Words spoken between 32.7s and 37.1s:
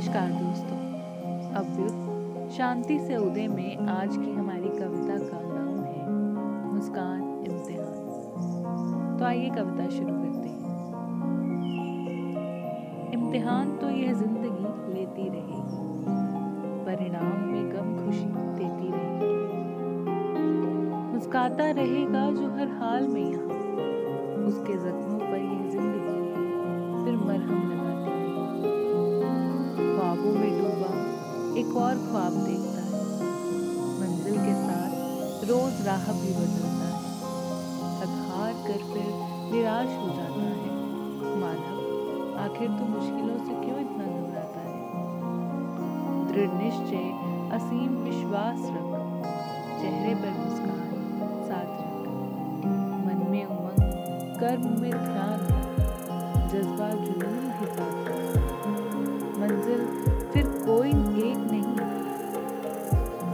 है। मंजिल के साथ रोज राह भी बदलता है।